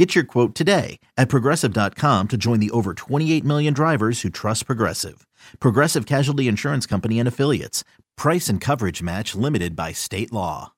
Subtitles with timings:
[0.00, 4.64] Get your quote today at progressive.com to join the over 28 million drivers who trust
[4.64, 5.26] Progressive.
[5.58, 7.84] Progressive Casualty Insurance Company and Affiliates.
[8.16, 10.72] Price and coverage match limited by state law.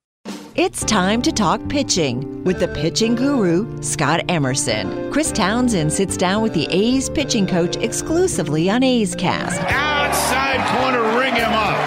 [0.56, 5.12] It's time to talk pitching with the pitching guru, Scott Emerson.
[5.12, 9.60] Chris Townsend sits down with the A's pitching coach exclusively on A's Cast.
[9.68, 11.78] Outside corner, ring him up.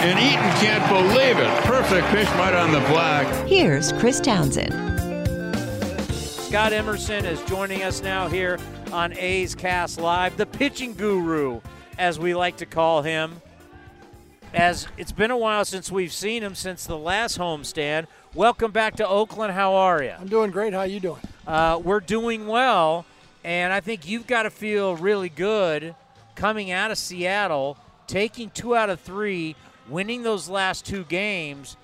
[0.00, 1.64] And Eaton can't believe it.
[1.64, 3.26] Perfect pitch right on the black.
[3.46, 5.11] Here's Chris Townsend.
[6.52, 8.58] Scott Emerson is joining us now here
[8.92, 11.62] on A's Cast Live, the pitching guru,
[11.96, 13.40] as we like to call him.
[14.52, 18.06] As it's been a while since we've seen him since the last homestand.
[18.34, 19.54] Welcome back to Oakland.
[19.54, 20.10] How are you?
[20.10, 20.74] I'm doing great.
[20.74, 21.20] How are you doing?
[21.46, 23.06] Uh, we're doing well,
[23.44, 25.94] and I think you've got to feel really good
[26.34, 29.56] coming out of Seattle, taking two out of three,
[29.88, 31.78] winning those last two games.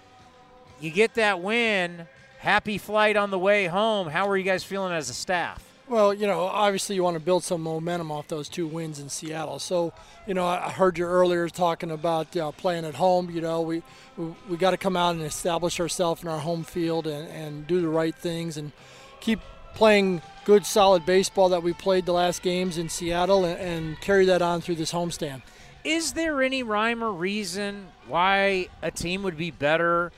[0.78, 2.06] You get that win.
[2.38, 4.08] Happy flight on the way home.
[4.08, 5.64] How are you guys feeling as a staff?
[5.88, 9.08] Well, you know, obviously you want to build some momentum off those two wins in
[9.08, 9.58] Seattle.
[9.58, 9.92] So,
[10.26, 13.30] you know, I heard you earlier talking about uh, playing at home.
[13.30, 13.82] You know, we
[14.16, 17.66] we, we got to come out and establish ourselves in our home field and, and
[17.66, 18.70] do the right things and
[19.20, 19.40] keep
[19.74, 24.26] playing good, solid baseball that we played the last games in Seattle and, and carry
[24.26, 25.42] that on through this homestand.
[25.84, 30.12] Is there any rhyme or reason why a team would be better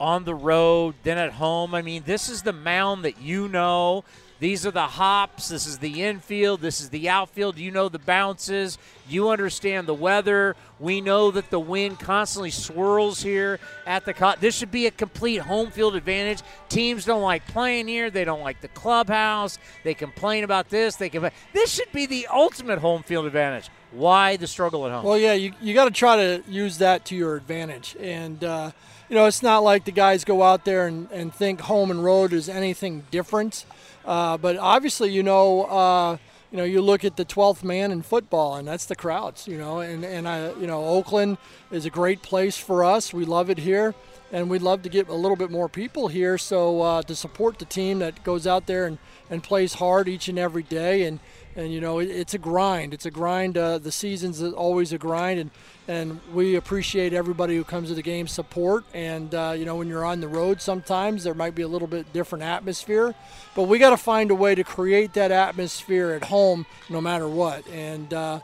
[0.00, 1.74] on the road then at home?
[1.74, 4.04] I mean, this is the mound that you know.
[4.40, 5.48] These are the hops.
[5.48, 6.60] This is the infield.
[6.60, 7.58] This is the outfield.
[7.58, 8.78] You know the bounces.
[9.08, 10.54] You understand the weather.
[10.78, 14.14] We know that the wind constantly swirls here at the.
[14.14, 16.42] Co- this should be a complete home field advantage.
[16.68, 18.10] Teams don't like playing here.
[18.10, 19.58] They don't like the clubhouse.
[19.82, 20.94] They complain about this.
[20.94, 21.28] They can.
[21.52, 23.70] This should be the ultimate home field advantage.
[23.90, 25.04] Why the struggle at home?
[25.04, 27.96] Well, yeah, you, you got to try to use that to your advantage.
[27.98, 28.70] And, uh,
[29.08, 32.04] you know, it's not like the guys go out there and, and think home and
[32.04, 33.64] road is anything different.
[34.04, 36.16] Uh, but obviously, you know, uh,
[36.50, 39.46] you know, you look at the 12th man in football, and that's the crowds.
[39.46, 41.36] You know, and and I, you know, Oakland
[41.70, 43.12] is a great place for us.
[43.12, 43.94] We love it here,
[44.32, 46.38] and we'd love to get a little bit more people here.
[46.38, 48.98] So uh, to support the team that goes out there and,
[49.30, 51.20] and plays hard each and every day, and
[51.56, 52.94] and you know, it, it's a grind.
[52.94, 53.58] It's a grind.
[53.58, 55.50] Uh, the season's always a grind, and
[55.88, 58.84] and we appreciate everybody who comes to the game support.
[58.94, 61.88] And uh, you know, when you're on the road, sometimes there might be a little
[61.88, 63.14] bit different atmosphere,
[63.54, 67.28] but we got to find a way to create that atmosphere at home, no matter
[67.28, 67.66] what.
[67.68, 68.40] And uh,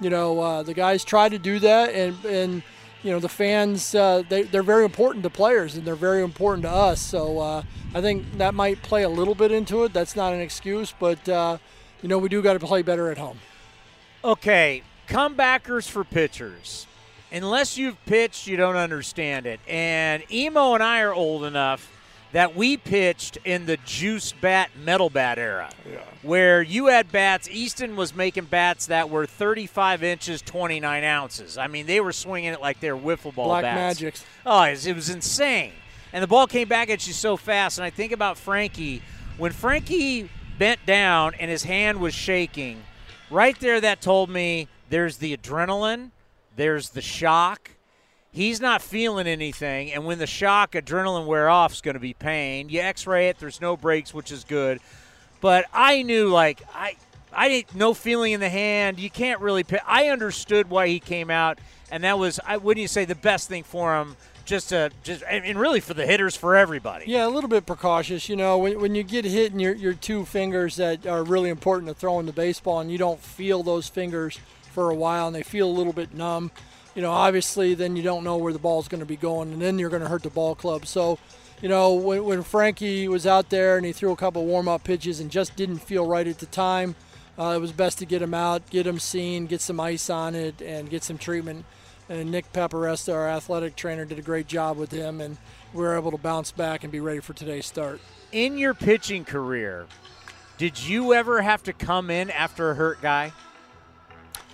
[0.00, 2.62] you know, uh, the guys try to do that, and and
[3.06, 6.64] you know, the fans uh, they they're very important to players, and they're very important
[6.64, 7.00] to us.
[7.00, 7.62] So uh,
[7.94, 9.92] I think that might play a little bit into it.
[9.92, 11.58] That's not an excuse, but uh,
[12.02, 13.38] you know, we do got to play better at home.
[14.24, 16.88] Okay, comebackers for pitchers.
[17.30, 19.60] Unless you've pitched, you don't understand it.
[19.68, 21.92] And Emo and I are old enough
[22.36, 26.00] that we pitched in the juice bat metal bat era, Yeah.
[26.20, 27.48] where you had bats.
[27.50, 31.56] Easton was making bats that were 35 inches, 29 ounces.
[31.56, 34.02] I mean, they were swinging it like they're wiffle ball Black bats.
[34.02, 34.26] Magics.
[34.44, 35.72] Oh, it was, it was insane.
[36.12, 37.78] And the ball came back at you so fast.
[37.78, 39.00] And I think about Frankie.
[39.38, 42.82] When Frankie bent down and his hand was shaking,
[43.30, 46.10] right there that told me there's the adrenaline,
[46.54, 47.70] there's the shock.
[48.36, 52.12] He's not feeling anything, and when the shock, adrenaline wear off, is going to be
[52.12, 52.68] pain.
[52.68, 53.38] You X-ray it.
[53.38, 54.78] There's no breaks, which is good.
[55.40, 56.96] But I knew, like I,
[57.32, 58.98] I didn't no feeling in the hand.
[58.98, 59.64] You can't really.
[59.64, 59.80] Pit.
[59.86, 61.58] I understood why he came out,
[61.90, 64.16] and that was, I wouldn't you say, the best thing for him.
[64.44, 67.06] Just to, just, and really for the hitters, for everybody.
[67.08, 68.28] Yeah, a little bit precautious.
[68.28, 71.48] You know, when, when you get hit in your, your two fingers that are really
[71.48, 74.38] important to throwing the baseball and you don't feel those fingers
[74.72, 76.52] for a while and they feel a little bit numb,
[76.96, 79.62] you know, obviously then you don't know where the ball's going to be going and
[79.62, 80.86] then you're going to hurt the ball club.
[80.86, 81.20] So,
[81.62, 84.82] you know, when, when Frankie was out there and he threw a couple warm up
[84.82, 86.96] pitches and just didn't feel right at the time,
[87.38, 90.34] uh, it was best to get him out, get him seen, get some ice on
[90.34, 91.64] it, and get some treatment
[92.08, 95.36] and Nick Paparesta, our athletic trainer, did a great job with him, and
[95.72, 98.00] we were able to bounce back and be ready for today's start.
[98.32, 99.86] In your pitching career,
[100.58, 103.32] did you ever have to come in after a hurt guy?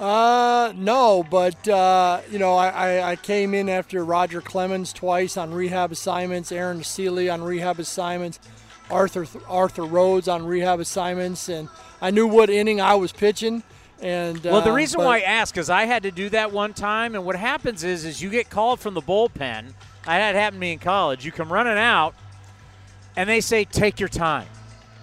[0.01, 5.37] Uh, no, but uh, you know, I, I, I came in after Roger Clemens twice
[5.37, 8.41] on rehab assignments, Aaron Sele on rehab assignments,
[8.91, 11.69] Arthur Arthur Rhodes on rehab assignments, and
[12.01, 13.63] I knew what inning I was pitching,
[14.01, 16.53] And Well, the uh, reason but- why I ask is I had to do that
[16.53, 19.73] one time, and what happens is, is you get called from the bullpen.
[20.05, 21.25] I had it happen to me in college.
[21.25, 22.15] You come running out,
[23.15, 24.49] and they say, "Take your time.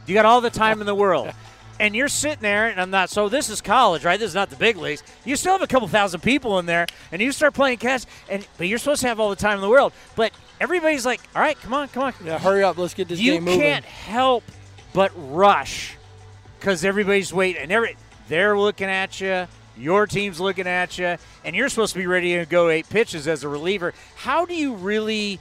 [0.07, 1.31] You got all the time in the world."
[1.79, 3.09] And you're sitting there, and I'm not.
[3.09, 4.19] So this is college, right?
[4.19, 5.01] This is not the big leagues.
[5.23, 8.45] You still have a couple thousand people in there, and you start playing catch, and
[8.57, 9.93] but you're supposed to have all the time in the world.
[10.15, 13.19] But everybody's like, "All right, come on, come on." yeah, hurry up, let's get this
[13.19, 13.59] you game moving.
[13.59, 14.43] You can't help
[14.93, 15.95] but rush
[16.59, 17.95] because everybody's waiting and every
[18.27, 19.47] they're looking at you
[19.77, 21.15] your team's looking at you
[21.45, 24.53] and you're supposed to be ready to go eight pitches as a reliever how do
[24.53, 25.39] you really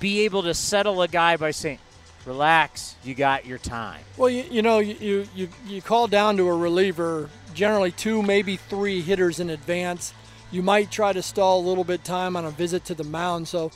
[0.00, 1.78] be able to settle a guy by saying
[2.26, 6.48] relax you got your time Well, you, you know, you, you, you, call down to
[6.48, 10.12] a reliever, generally two, maybe three hitters in advance.
[10.50, 13.48] You might try to stall a little bit time on a visit to the mound.
[13.48, 13.70] So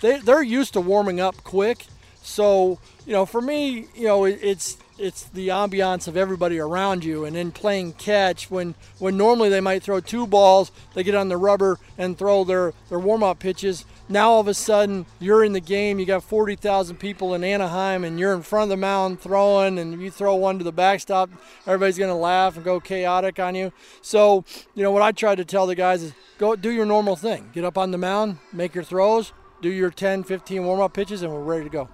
[0.00, 1.86] they, they're used to warming up quick.
[2.22, 7.04] So, you know, for me, you know, it, it's it's the ambiance of everybody around
[7.04, 11.14] you and then playing catch when when normally they might throw two balls, they get
[11.14, 13.84] on the rubber and throw their, their warm up pitches.
[14.08, 18.04] Now all of a sudden you're in the game, you got 40,000 people in Anaheim
[18.04, 21.30] and you're in front of the mound throwing and you throw one to the backstop,
[21.66, 23.72] everybody's going to laugh and go chaotic on you.
[24.02, 24.44] So,
[24.74, 27.50] you know, what I try to tell the guys is go do your normal thing.
[27.52, 31.22] Get up on the mound, make your throws, do your 10, 15 warm up pitches
[31.22, 31.88] and we're ready to go.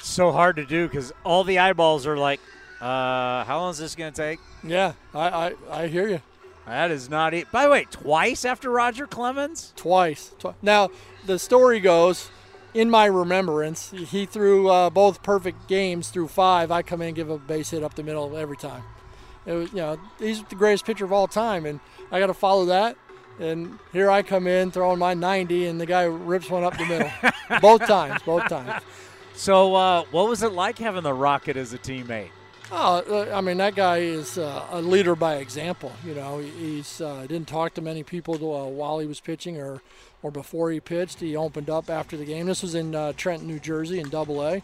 [0.00, 2.40] So hard to do because all the eyeballs are like
[2.80, 6.20] uh, how long is this going to take Yeah, I, I, I hear you.
[6.66, 10.32] that is not it by the way twice after roger clemens Twice.
[10.38, 10.90] Twi- Now,
[11.26, 12.30] the story goes,
[12.74, 16.70] in my remembrance, he threw uh, both perfect games through five.
[16.70, 18.82] I come in and give a base hit up the middle every time.
[19.46, 21.80] It was, you know, he's the greatest pitcher of all time, and
[22.12, 22.96] I got to follow that.
[23.40, 26.84] And here I come in throwing my 90, and the guy rips one up the
[26.84, 27.10] middle.
[27.62, 28.82] both times, both times.
[29.38, 32.30] So uh, what was it like having the rocket as a teammate
[32.70, 32.98] Oh,
[33.30, 35.90] uh, I mean that guy is uh, a leader by example.
[36.04, 39.56] You know, He- he's uh, didn't talk to many people uh, while he was pitching
[39.56, 39.80] or
[40.22, 41.20] or before he pitched.
[41.20, 42.44] He opened up after the game.
[42.44, 44.60] This was in uh, Trenton, New Jersey, in Double A,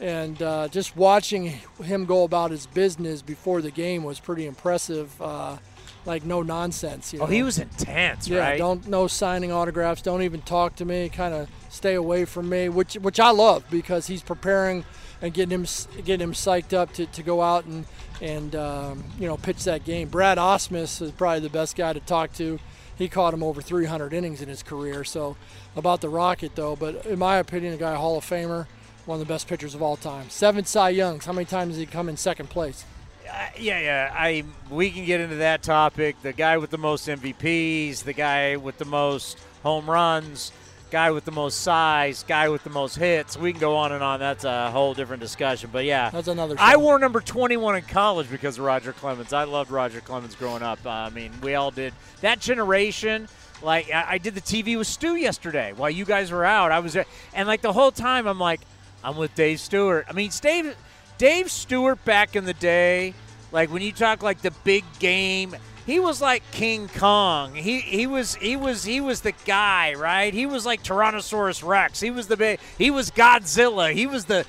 [0.00, 5.20] and uh, just watching him go about his business before the game was pretty impressive.
[5.20, 5.58] Uh,
[6.06, 7.12] like no nonsense.
[7.12, 10.00] You oh he was intense Yeah, right don't no signing autographs.
[10.00, 11.08] Don't even talk to me.
[11.08, 14.84] Kind of stay away from me, which which I love because he's preparing
[15.20, 15.66] and getting him
[16.04, 17.84] getting him psyched up to, to go out and
[18.20, 20.08] and um, you know pitch that game.
[20.08, 22.58] Brad Ausmus is probably the best guy to talk to.
[22.96, 25.04] He caught him over 300 innings in his career.
[25.04, 25.36] So
[25.76, 28.66] about the Rocket though, but in my opinion, a guy Hall of Famer,
[29.08, 30.28] one of the best pitchers of all time.
[30.28, 31.24] Seven Cy Youngs.
[31.24, 32.84] How many times did he come in second place?
[33.28, 34.14] Uh, yeah, yeah.
[34.14, 36.20] I we can get into that topic.
[36.22, 40.52] The guy with the most MVPs, the guy with the most home runs,
[40.90, 43.36] guy with the most size, guy with the most hits.
[43.36, 44.20] We can go on and on.
[44.20, 45.70] That's a whole different discussion.
[45.72, 46.56] But yeah, That's another.
[46.58, 49.32] I wore number 21 in college because of Roger Clemens.
[49.32, 50.80] I loved Roger Clemens growing up.
[50.84, 51.94] Uh, I mean, we all did.
[52.20, 53.28] That generation,
[53.62, 56.72] like I, I did the TV with Stu yesterday while you guys were out.
[56.72, 58.60] I was there, and like the whole time, I'm like,
[59.04, 60.06] I'm with Dave Stewart.
[60.08, 60.76] I mean, Dave,
[61.18, 63.14] Dave Stewart back in the day,
[63.52, 65.54] like when you talk like the big game.
[65.86, 67.54] He was like King Kong.
[67.54, 70.34] He he was he was he was the guy, right?
[70.34, 71.98] He was like Tyrannosaurus Rex.
[71.98, 72.60] He was the big.
[72.76, 73.90] He was Godzilla.
[73.94, 74.44] He was the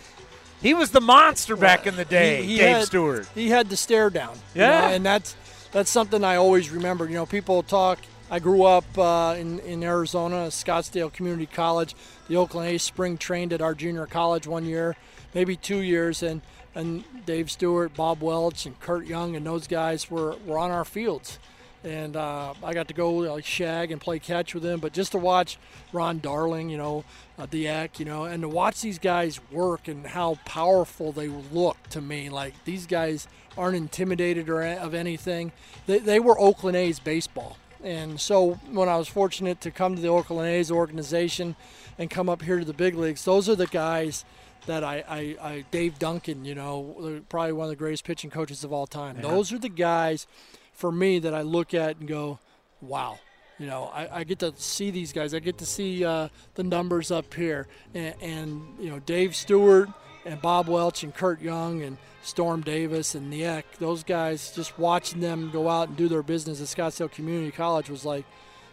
[0.61, 3.27] he was the monster back in the day, He- he Dave had- Stewart.
[3.33, 4.35] He had the stare down.
[4.53, 4.81] you Yeah.
[4.81, 5.33] know, and that's
[5.71, 7.05] that's something I always remember.
[7.05, 7.99] You know, people talk.
[8.31, 11.95] I grew up uh, in in Arizona, Scottsdale Community College.
[12.27, 14.95] The Oakland A's spring trained at our junior college one year,
[15.33, 16.41] maybe two years, and
[16.75, 20.85] and Dave Stewart, Bob Welch, and Curt Young, and those guys were were on our
[20.85, 21.39] fields.
[21.83, 25.13] And uh, I got to go like shag and play catch with them, but just
[25.13, 25.57] to watch
[25.91, 27.05] Ron Darling, you know,
[27.37, 31.77] uh, Dieck, you know, and to watch these guys work and how powerful they look
[31.91, 32.29] to me.
[32.29, 35.53] Like these guys aren't intimidated or of anything.
[35.87, 37.57] They, they were Oakland A's baseball.
[37.83, 41.55] And so when I was fortunate to come to the Oakland A's organization
[41.97, 44.25] and come up here to the big leagues, those are the guys
[44.65, 48.63] that I, I, I Dave Duncan, you know, probably one of the greatest pitching coaches
[48.63, 49.21] of all time.
[49.21, 50.27] Those are the guys
[50.73, 52.39] for me that I look at and go,
[52.81, 53.19] wow.
[53.57, 55.33] You know, I, I get to see these guys.
[55.33, 59.89] I get to see uh, the numbers up here, and, and you know Dave Stewart
[60.25, 63.63] and Bob Welch and Curt Young and Storm Davis and Niek.
[63.79, 67.89] Those guys, just watching them go out and do their business at Scottsdale Community College
[67.89, 68.25] was like,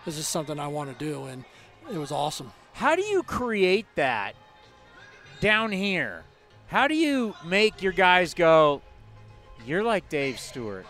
[0.04, 1.44] this is something I want to do, and
[1.92, 2.52] it was awesome.
[2.72, 4.34] How do you create that
[5.40, 6.22] down here?
[6.68, 8.82] How do you make your guys go,
[9.64, 10.86] you're like Dave Stewart,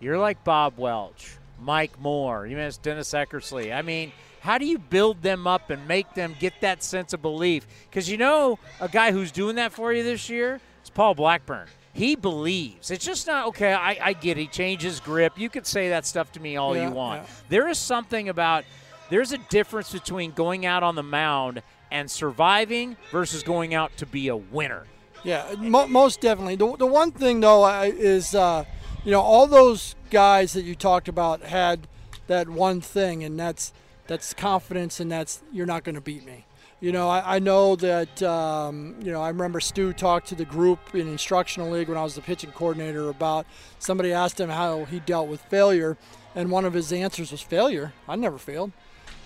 [0.00, 3.74] you're like Bob Welch, Mike Moore, you mentioned Dennis Eckersley.
[3.74, 7.22] I mean, how do you build them up and make them get that sense of
[7.22, 7.66] belief?
[7.88, 11.66] Because you know, a guy who's doing that for you this year is Paul Blackburn.
[11.94, 12.90] He believes.
[12.90, 13.72] It's just not okay.
[13.72, 15.38] I, I get he changes grip.
[15.38, 17.22] You could say that stuff to me all Yeah, you want.
[17.22, 17.28] yeah.
[17.48, 18.64] There is something about
[19.10, 24.06] there's a difference between going out on the mound and surviving versus going out to
[24.06, 24.84] be a winner.
[25.22, 26.56] Yeah, mo- most definitely.
[26.56, 28.64] The, the one thing though I, is, uh,
[29.04, 31.86] you know, all those guys that you talked about had
[32.26, 33.72] that one thing, and that's
[34.06, 36.44] that's confidence, and that's you're not going to beat me.
[36.84, 38.22] You know, I, I know that.
[38.22, 42.02] Um, you know, I remember Stu talked to the group in instructional league when I
[42.02, 43.46] was the pitching coordinator about
[43.78, 45.96] somebody asked him how he dealt with failure,
[46.34, 47.94] and one of his answers was failure.
[48.06, 48.72] I never failed.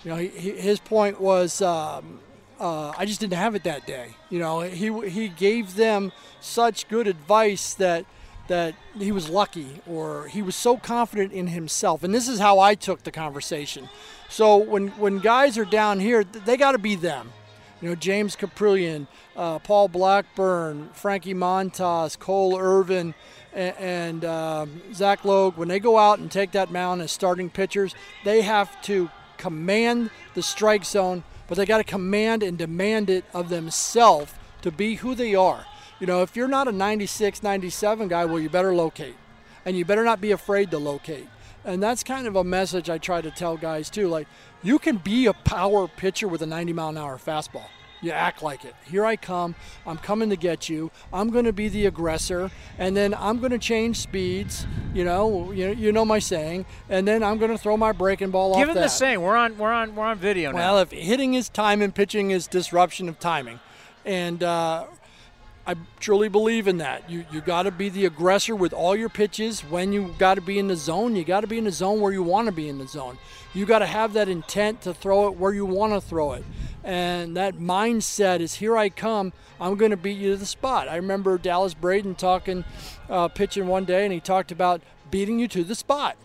[0.05, 1.61] You know, he, his point was.
[1.61, 2.21] Um,
[2.61, 4.15] uh, I just didn't have it that day.
[4.29, 8.05] You know, he he gave them such good advice that
[8.47, 12.03] that he was lucky or he was so confident in himself.
[12.03, 13.89] And this is how I took the conversation.
[14.29, 17.33] So when when guys are down here, they got to be them.
[17.81, 23.13] You know, James Kaprielian, uh, Paul Blackburn, Frankie Montas, Cole Irvin,
[23.53, 27.49] and, and um, Zach Logue, when they go out and take that mound as starting
[27.49, 27.95] pitchers,
[28.25, 33.23] they have to command the strike zone, but they got to command and demand it
[33.33, 35.65] of themselves to be who they are.
[35.99, 39.15] You know, if you're not a 96, 97 guy, well, you better locate.
[39.65, 41.27] And you better not be afraid to locate.
[41.65, 44.07] And that's kind of a message I try to tell guys too.
[44.07, 44.27] Like,
[44.61, 47.65] you can be a power pitcher with a 90 mile an hour fastball.
[48.01, 48.75] You act like it.
[48.85, 49.55] Here I come.
[49.85, 50.89] I'm coming to get you.
[51.11, 54.65] I'm going to be the aggressor, and then I'm going to change speeds.
[54.93, 56.65] You know, you, you know my saying.
[56.87, 58.83] And then I'm going to throw my breaking ball Give off him that.
[58.83, 59.21] the saying.
[59.21, 59.57] We're on.
[59.57, 59.95] We're on.
[59.95, 60.57] We're on video now.
[60.57, 63.59] Well, if hitting is time and pitching is disruption of timing,
[64.05, 64.85] and uh,
[65.67, 67.09] I truly believe in that.
[67.09, 69.61] You you got to be the aggressor with all your pitches.
[69.61, 72.01] When you got to be in the zone, you got to be in the zone
[72.01, 73.17] where you want to be in the zone.
[73.53, 76.43] You got to have that intent to throw it where you want to throw it,
[76.83, 79.33] and that mindset is here I come.
[79.61, 80.87] I'm going to beat you to the spot.
[80.87, 82.63] I remember Dallas Braden talking,
[83.09, 86.15] uh, pitching one day, and he talked about beating you to the spot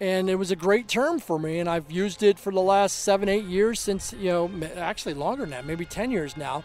[0.00, 2.98] and it was a great term for me and i've used it for the last
[2.98, 6.64] seven eight years since you know actually longer than that maybe 10 years now.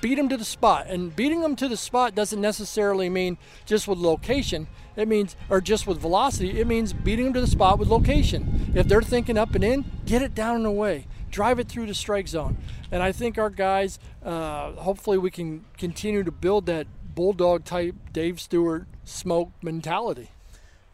[0.00, 3.86] Beat them to the spot and beating them to the spot doesn't necessarily mean just
[3.86, 4.66] with location.
[4.96, 8.72] It means or just with velocity it means beating them to the spot with location.
[8.74, 11.06] If they're thinking up and in get it down and away.
[11.30, 12.56] Drive it through the strike zone.
[12.90, 17.94] And i think our guys uh, hopefully we can continue to build that bulldog type
[18.12, 20.30] dave stewart smoke mentality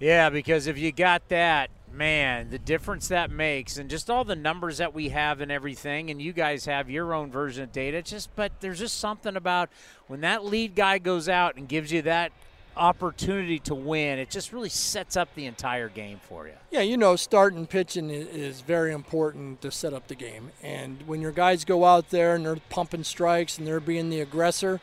[0.03, 4.35] Yeah, because if you got that, man, the difference that makes, and just all the
[4.35, 7.99] numbers that we have and everything, and you guys have your own version of data.
[7.99, 9.71] It's just, but there's just something about
[10.09, 12.33] when that lead guy goes out and gives you that
[12.77, 14.19] opportunity to win.
[14.19, 16.55] It just really sets up the entire game for you.
[16.73, 20.51] Yeah, you know, starting pitching is very important to set up the game.
[20.65, 24.19] And when your guys go out there and they're pumping strikes and they're being the
[24.21, 24.81] aggressor,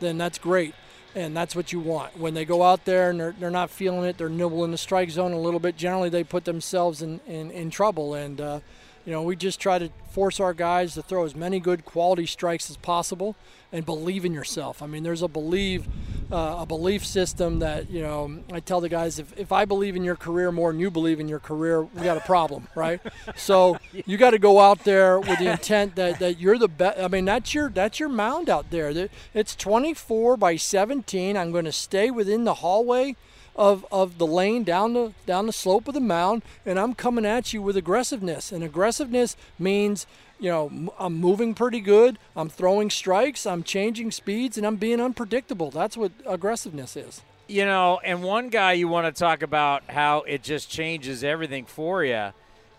[0.00, 0.74] then that's great.
[1.16, 2.18] And that's what you want.
[2.18, 5.10] When they go out there and they're, they're not feeling it, they're nibbling the strike
[5.10, 8.14] zone a little bit, generally they put themselves in, in, in trouble.
[8.14, 8.60] And, uh,
[9.06, 12.26] you know, we just try to force our guys to throw as many good quality
[12.26, 13.36] strikes as possible
[13.74, 14.82] and believe in yourself.
[14.82, 15.88] I mean, there's a believe,
[16.30, 18.38] uh, a belief system that you know.
[18.52, 21.18] I tell the guys if, if I believe in your career more than you believe
[21.18, 23.00] in your career, we got a problem, right?
[23.36, 23.76] So
[24.06, 27.00] you got to go out there with the intent that, that you're the best.
[27.00, 29.08] I mean, that's your that's your mound out there.
[29.34, 31.36] It's 24 by 17.
[31.36, 33.16] I'm going to stay within the hallway
[33.56, 37.26] of, of the lane down the down the slope of the mound, and I'm coming
[37.26, 38.52] at you with aggressiveness.
[38.52, 40.06] And aggressiveness means,
[40.44, 42.18] you know, I'm moving pretty good.
[42.36, 43.46] I'm throwing strikes.
[43.46, 45.70] I'm changing speeds, and I'm being unpredictable.
[45.70, 47.22] That's what aggressiveness is.
[47.48, 51.64] You know, and one guy you want to talk about how it just changes everything
[51.64, 52.34] for you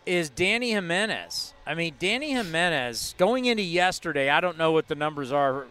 [0.05, 1.55] is Dany Jimenez.
[1.65, 5.65] I mean, Dany Jimenez going into yesterday, I don't know what the numbers are,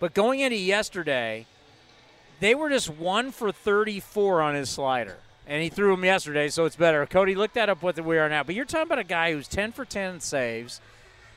[0.00, 1.46] but going into yesterday,
[2.40, 5.18] they were just one for 34 on his slider.
[5.46, 7.06] And he threw him yesterday, so it's better.
[7.06, 8.42] Cody, look that up what we are now.
[8.42, 10.80] But you're talking about a guy who's 10 for 10 saves.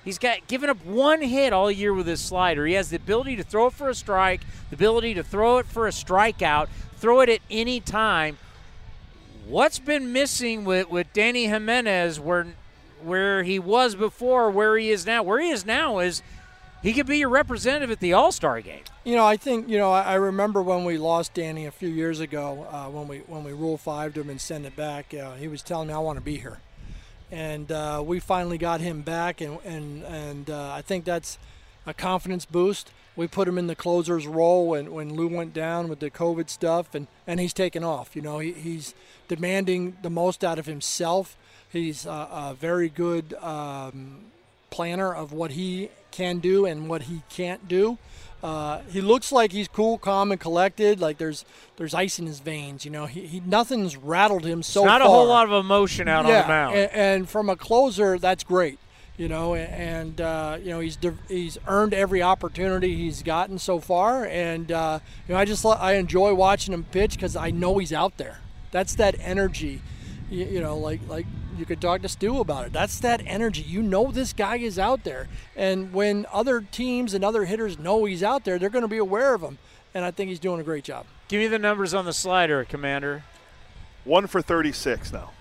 [0.03, 2.65] He's got given up one hit all year with his slider.
[2.65, 5.65] He has the ability to throw it for a strike, the ability to throw it
[5.65, 8.37] for a strikeout, throw it at any time.
[9.47, 12.47] What's been missing with, with Dany Jimenez where
[13.01, 15.23] where he was before, where he is now?
[15.23, 16.21] Where he is now is
[16.81, 18.83] he could be your representative at the All Star game.
[19.03, 19.91] You know, I think you know.
[19.91, 23.53] I, remember when we lost Dany a few years ago, uh, when we when we
[23.53, 25.13] rule five to him and send it back.
[25.13, 26.59] Uh, he was telling me, "I want to be here,"
[27.31, 31.37] and uh, we finally got him back, and and and uh, I think that's
[31.85, 32.91] a confidence boost.
[33.15, 36.49] We put him in the closer's role when, when Lou went down with the COVID
[36.49, 38.15] stuff, and, and he's taken off.
[38.15, 38.93] You know, he, he's
[39.27, 41.35] demanding the most out of himself.
[41.69, 44.25] He's a, a very good um,
[44.69, 47.97] planner of what he can do and what he can't do.
[48.41, 50.99] Uh, he looks like he's cool, calm, and collected.
[50.99, 51.43] Like there's
[51.75, 52.85] there's ice in his veins.
[52.85, 54.87] You know, he, he nothing's rattled him so far.
[54.87, 55.07] Not far.
[55.07, 56.75] a whole lot of emotion out yeah, on the mound.
[56.75, 58.79] And, and from a closer, that's great.
[59.17, 64.25] You know, and uh, you know he's he's earned every opportunity he's gotten so far,
[64.25, 67.91] and uh, you know I just I enjoy watching him pitch because I know he's
[67.91, 68.39] out there.
[68.71, 69.81] That's that energy.
[70.29, 71.25] You, you know, like like
[71.59, 72.73] you could talk to Stu about it.
[72.73, 73.61] That's that energy.
[73.61, 75.27] You know this guy is out there.
[75.55, 78.97] And when other teams and other hitters know he's out there, they're going to be
[78.97, 79.57] aware of him.
[79.93, 81.05] And I think he's doing a great job.
[81.27, 83.23] Give me the numbers on the slider, Commander.
[84.05, 85.31] One for 36 now.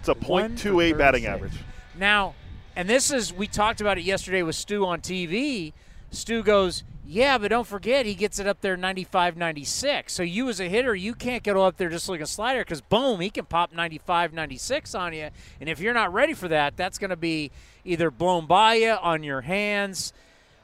[0.00, 1.52] It's a .28 batting average.
[1.98, 2.34] Now,
[2.76, 5.72] and this is we talked about it yesterday with Stu on TV.
[6.10, 10.12] Stu goes, "Yeah, but don't forget he gets it up there 95 96.
[10.12, 12.80] So you as a hitter, you can't go up there just like a slider cuz
[12.80, 15.30] boom, he can pop 95 96 on you.
[15.60, 17.50] And if you're not ready for that, that's going to be
[17.84, 20.12] either blown by you on your hands.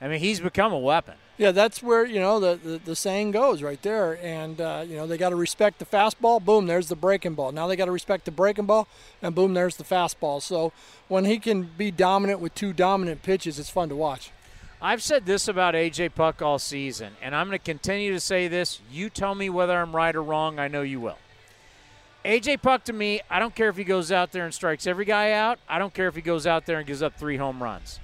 [0.01, 1.15] I mean, he's become a weapon.
[1.37, 4.95] Yeah, that's where you know the, the, the saying goes right there, and uh, you
[4.95, 6.45] know they got to respect the fastball.
[6.45, 7.51] Boom, there's the breaking ball.
[7.51, 8.87] Now they got to respect the breaking ball,
[9.21, 10.41] and boom, there's the fastball.
[10.41, 10.73] So
[11.09, 14.31] when he can be dominant with two dominant pitches, it's fun to watch.
[14.85, 18.49] I've said this about AJ Puk all season, and I'm going to continue to say
[18.49, 18.83] this.
[18.93, 20.59] You tell me whether I'm right or wrong.
[20.59, 21.17] I know you will.
[22.23, 25.07] AJ Puk to me, I don't care if he goes out there and strikes every
[25.07, 25.59] guy out.
[25.67, 27.99] I don't care if he goes out there and gives up three home runs.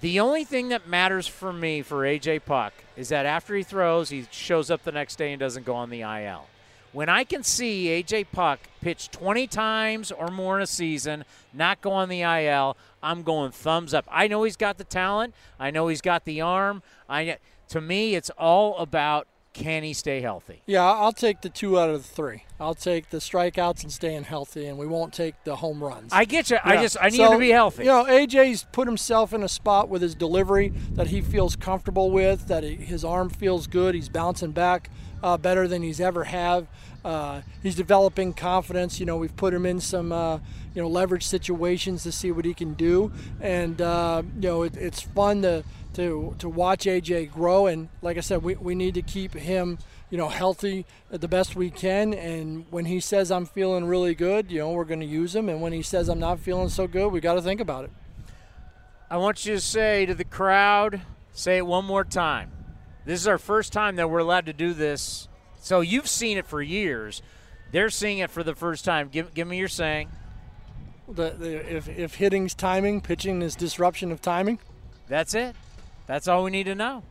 [0.00, 4.08] The only thing that matters for me for AJ Puk is that after he throws,
[4.08, 6.46] he shows up the next day and doesn't go on the IL.
[6.94, 11.80] When I can see AJ Puk pitch 20 times or more in a season, not
[11.80, 14.06] go on the IL, I'm going thumbs up.
[14.10, 15.34] I know he's got the talent.
[15.60, 16.82] I know he's got the arm.
[17.08, 20.62] I to me, it's all about can he stay healthy.
[20.66, 22.42] Yeah, I'll take the two out of the three.
[22.60, 26.12] I'll take the strikeouts and staying healthy, and we won't take the home runs.
[26.12, 26.58] I get you.
[26.62, 27.84] I just I need So, him to be healthy.
[27.84, 32.10] You know, AJ's put himself in a spot with his delivery that he feels comfortable
[32.10, 33.94] with, that he, his arm feels good.
[33.94, 34.90] He's bouncing back
[35.22, 36.66] uh, better than he's ever have.
[37.04, 38.98] Uh, he's developing confidence.
[38.98, 40.38] You know, we've put him in some uh,
[40.74, 44.76] you know leverage situations to see what he can do, and uh, you know it,
[44.76, 45.62] it's fun to
[45.94, 47.66] to to watch AJ grow.
[47.66, 49.78] And like I said, we, we need to keep him
[50.10, 52.14] you know healthy the best we can.
[52.14, 55.48] And when he says I'm feeling really good, you know we're going to use him.
[55.48, 57.90] And when he says I'm not feeling so good, we got to think about it.
[59.10, 61.02] I want you to say to the crowd,
[61.32, 62.50] say it one more time.
[63.04, 65.28] This is our first time that we're allowed to do this.
[65.60, 67.22] So you've seen it for years.
[67.70, 69.08] They're seeing it for the first time.
[69.08, 70.10] Give, give me your saying.
[71.08, 74.58] The, the, if, if hitting's timing, pitching is disruption of timing.
[75.06, 75.54] That's it.
[76.06, 77.02] That's all we need to know.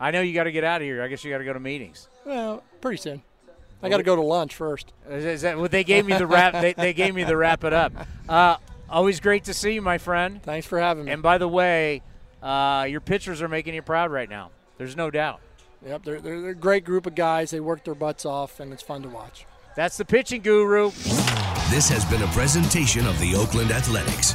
[0.00, 1.02] I know you got to get out of here.
[1.02, 2.08] I guess you got to go to meetings.
[2.24, 3.22] Well, pretty soon.
[3.82, 4.92] I got to go to lunch first.
[5.08, 6.52] Is, is that, well, they gave me the wrap.
[6.52, 7.92] They, they gave me the wrap it up.
[8.28, 8.56] Uh,
[8.88, 10.42] always great to see you, my friend.
[10.42, 11.12] Thanks for having me.
[11.12, 12.00] And by the way,
[12.40, 14.50] uh, your pitchers are making you proud right now.
[14.78, 15.40] There's no doubt.
[15.84, 17.50] Yep, they're, they're, they're a great group of guys.
[17.50, 19.44] They work their butts off, and it's fun to watch.
[19.76, 20.92] That's the pitching guru.
[21.70, 24.34] This has been a presentation of the Oakland Athletics.